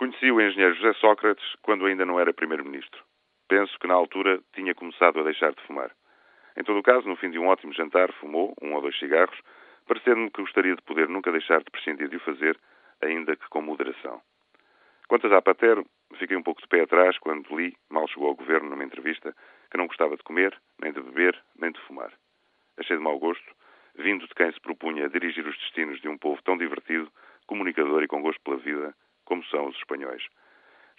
[0.00, 3.04] Conheci o engenheiro José Sócrates quando ainda não era primeiro-ministro.
[3.46, 5.90] Penso que na altura tinha começado a deixar de fumar.
[6.56, 9.38] Em todo o caso, no fim de um ótimo jantar, fumou um ou dois cigarros,
[9.86, 12.58] parecendo-me que gostaria de poder nunca deixar de prescindir de o fazer,
[13.02, 14.22] ainda que com moderação.
[15.06, 15.84] Quanto a Zapatero,
[16.14, 19.36] fiquei um pouco de pé atrás quando li, mal chegou ao governo numa entrevista,
[19.70, 22.10] que não gostava de comer, nem de beber, nem de fumar.
[22.78, 23.54] Achei de mau gosto,
[23.96, 27.12] vindo de quem se propunha a dirigir os destinos de um povo tão divertido,
[27.46, 28.94] comunicador e com gosto pela vida,
[29.30, 30.26] como são os espanhóis.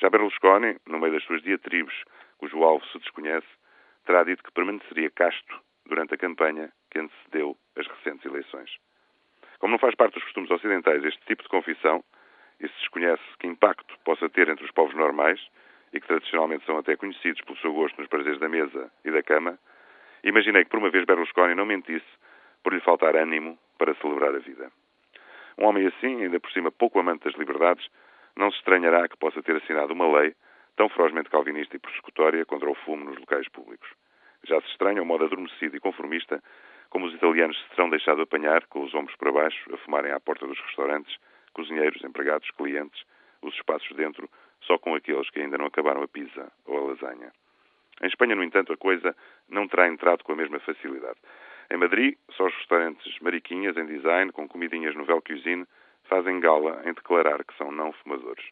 [0.00, 2.04] Já Berlusconi, no meio das suas diatribes,
[2.38, 3.48] cujo alvo se desconhece,
[4.06, 8.70] terá dito que permaneceria casto durante a campanha que antecedeu as recentes eleições.
[9.58, 12.04] Como não faz parte dos costumes ocidentais este tipo de confissão,
[12.60, 15.40] e se desconhece que impacto possa ter entre os povos normais,
[15.92, 19.24] e que tradicionalmente são até conhecidos pelo seu gosto nos prazeres da mesa e da
[19.24, 19.58] cama,
[20.22, 22.06] imaginei que por uma vez Berlusconi não mentisse
[22.62, 24.70] por lhe faltar ânimo para celebrar a vida.
[25.58, 27.84] Um homem assim, ainda por cima pouco amante das liberdades,
[28.36, 30.34] não se estranhará que possa ter assinado uma lei
[30.76, 33.88] tão ferozmente calvinista e persecutória contra o fumo nos locais públicos.
[34.44, 36.42] Já se estranha o modo adormecido e conformista
[36.88, 40.18] como os italianos se terão deixado apanhar, com os ombros para baixo, a fumarem à
[40.18, 41.16] porta dos restaurantes,
[41.52, 43.04] cozinheiros, empregados, clientes,
[43.42, 44.28] os espaços dentro,
[44.62, 47.32] só com aqueles que ainda não acabaram a pizza ou a lasanha.
[48.02, 49.14] Em Espanha, no entanto, a coisa
[49.48, 51.18] não terá entrado com a mesma facilidade.
[51.70, 55.66] Em Madrid, só os restaurantes mariquinhas em design, com comidinhas no Vel Cuisine,
[56.10, 58.44] fazem gala em declarar que são não fumadores.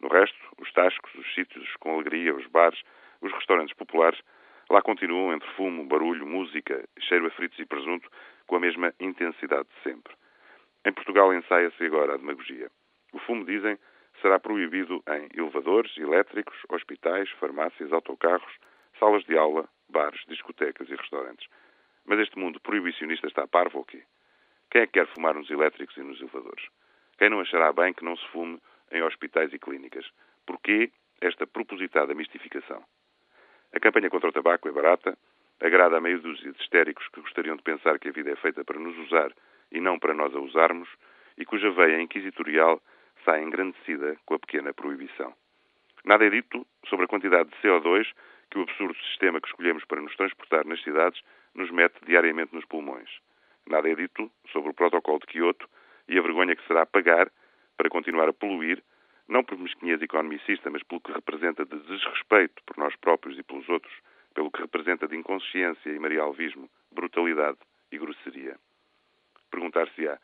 [0.00, 2.78] No resto, os tascos, os sítios com alegria, os bares,
[3.22, 4.20] os restaurantes populares,
[4.68, 8.08] lá continuam entre fumo, barulho, música, cheiro a fritos e presunto,
[8.46, 10.14] com a mesma intensidade de sempre.
[10.84, 12.70] Em Portugal ensaia-se agora a demagogia.
[13.14, 13.78] O fumo, dizem,
[14.20, 18.52] será proibido em elevadores, elétricos, hospitais, farmácias, autocarros,
[19.00, 21.48] salas de aula, bares, discotecas e restaurantes.
[22.04, 24.02] Mas este mundo proibicionista está parvo quê?
[24.70, 26.66] Quem é que quer fumar nos elétricos e nos elevadores?
[27.18, 28.60] Quem não achará bem que não se fume
[28.92, 30.06] em hospitais e clínicas?
[30.46, 32.82] Porquê esta propositada mistificação?
[33.74, 35.16] A campanha contra o tabaco é barata,
[35.60, 38.64] agrada a meio dúzia de histéricos que gostariam de pensar que a vida é feita
[38.64, 39.32] para nos usar
[39.72, 40.88] e não para nós a usarmos,
[41.38, 42.80] e cuja veia inquisitorial
[43.24, 45.34] sai engrandecida com a pequena proibição.
[46.04, 48.06] Nada é dito sobre a quantidade de CO2
[48.50, 51.20] que o absurdo sistema que escolhemos para nos transportar nas cidades
[51.54, 53.10] nos mete diariamente nos pulmões.
[53.66, 55.68] Nada é dito sobre o protocolo de Kyoto
[56.08, 57.30] e a vergonha que será pagar
[57.76, 58.82] para continuar a poluir,
[59.28, 63.68] não por mesquinhez economicista, mas pelo que representa de desrespeito por nós próprios e pelos
[63.68, 63.94] outros,
[64.34, 67.58] pelo que representa de inconsciência e marialvismo, brutalidade
[67.90, 68.56] e grosseria.
[69.50, 70.18] Perguntar-se-á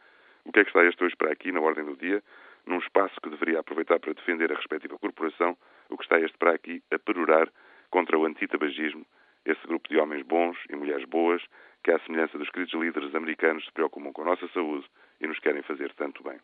[0.45, 2.23] o que é que está este hoje para aqui, na ordem do dia,
[2.67, 5.57] num espaço que deveria aproveitar para defender a respectiva corporação,
[5.89, 7.49] o que está este para aqui a perorar
[7.91, 9.05] contra o antitabagismo,
[9.45, 11.43] esse grupo de homens bons e mulheres boas
[11.83, 14.87] que, à semelhança dos queridos líderes americanos, se preocupam com a nossa saúde
[15.23, 16.39] e nos querem fazer tanto bem.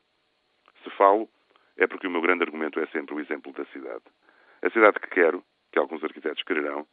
[0.83, 1.29] Se falo,
[1.77, 4.05] é porque o meu grande argumento é sempre o exemplo da cidade.
[4.63, 6.87] A cidade que quero, que alguns arquitetos quererão,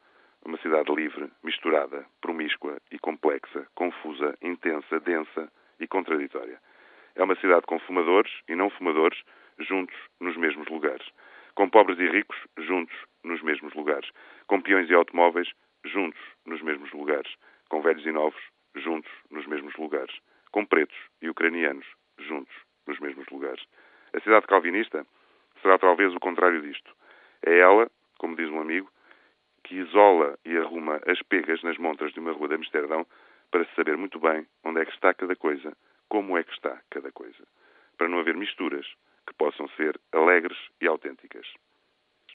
[0.44, 6.60] uma cidade livre, misturada, promíscua e complexa, confusa, intensa, densa e contraditória.
[7.16, 9.20] É uma cidade com fumadores e não fumadores
[9.60, 11.08] juntos nos mesmos lugares.
[11.56, 14.10] Com pobres e ricos juntos nos mesmos lugares.
[14.48, 15.50] Com peões e automóveis
[15.84, 17.34] juntos nos mesmos lugares.
[17.70, 18.42] Com velhos e novos
[18.76, 20.16] juntos nos mesmos lugares.
[20.56, 21.86] Com pretos e ucranianos
[22.18, 22.56] juntos
[22.88, 23.62] nos mesmos lugares.
[24.14, 25.06] A cidade calvinista
[25.62, 26.96] será talvez o contrário disto.
[27.46, 28.90] É ela, como diz um amigo,
[29.66, 33.06] que isola e arruma as pegas nas montras de uma rua de Amsterdão
[33.52, 35.76] para se saber muito bem onde é que está cada coisa,
[36.08, 37.46] como é que está cada coisa,
[37.98, 38.88] para não haver misturas
[39.28, 41.46] que possam ser alegres e autênticas.